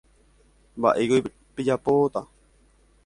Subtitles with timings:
[0.79, 1.17] Mba'éiko
[1.55, 2.19] pejapóta.